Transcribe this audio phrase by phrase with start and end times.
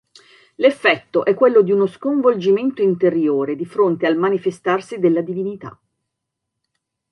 [0.55, 5.79] L'effetto è quello di uno sconvolgimento interiore di fronte al manifestarsi della divinità.